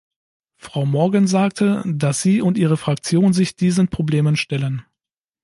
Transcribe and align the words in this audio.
Frau 0.55 0.83
Morgan 0.87 1.27
sagte, 1.27 1.83
dass 1.85 2.23
sie 2.23 2.41
und 2.41 2.57
ihre 2.57 2.75
Fraktion 2.75 3.33
sich 3.33 3.55
diesen 3.55 3.87
Problemen 3.87 4.35
stellen. 4.35 4.81